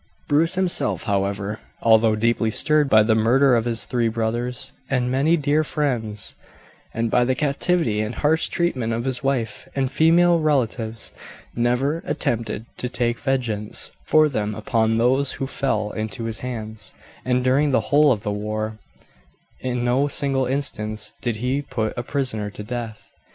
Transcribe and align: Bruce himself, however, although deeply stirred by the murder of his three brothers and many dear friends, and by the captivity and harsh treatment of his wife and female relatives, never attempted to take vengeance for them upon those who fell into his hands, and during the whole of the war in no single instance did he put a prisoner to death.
Bruce 0.27 0.55
himself, 0.55 1.03
however, 1.03 1.59
although 1.83 2.15
deeply 2.15 2.49
stirred 2.49 2.89
by 2.89 3.03
the 3.03 3.13
murder 3.13 3.55
of 3.55 3.65
his 3.65 3.85
three 3.85 4.07
brothers 4.07 4.71
and 4.89 5.11
many 5.11 5.37
dear 5.37 5.63
friends, 5.63 6.33
and 6.91 7.11
by 7.11 7.23
the 7.23 7.35
captivity 7.35 8.01
and 8.01 8.15
harsh 8.15 8.47
treatment 8.47 8.93
of 8.93 9.05
his 9.05 9.23
wife 9.23 9.69
and 9.75 9.91
female 9.91 10.39
relatives, 10.39 11.13
never 11.55 12.01
attempted 12.03 12.65
to 12.77 12.89
take 12.89 13.19
vengeance 13.19 13.91
for 14.07 14.27
them 14.27 14.55
upon 14.55 14.97
those 14.97 15.33
who 15.33 15.45
fell 15.45 15.91
into 15.91 16.23
his 16.23 16.39
hands, 16.39 16.95
and 17.23 17.43
during 17.43 17.69
the 17.69 17.93
whole 17.93 18.11
of 18.11 18.23
the 18.23 18.31
war 18.31 18.79
in 19.59 19.85
no 19.85 20.07
single 20.07 20.47
instance 20.47 21.13
did 21.21 21.35
he 21.35 21.61
put 21.61 21.93
a 21.95 22.01
prisoner 22.01 22.49
to 22.49 22.63
death. 22.63 23.11